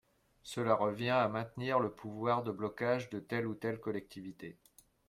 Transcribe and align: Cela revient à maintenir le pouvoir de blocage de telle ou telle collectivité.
Cela 0.41 0.73
revient 0.73 1.11
à 1.11 1.27
maintenir 1.27 1.79
le 1.79 1.91
pouvoir 1.91 2.41
de 2.41 2.51
blocage 2.51 3.11
de 3.11 3.19
telle 3.19 3.45
ou 3.45 3.53
telle 3.53 3.79
collectivité. 3.79 4.57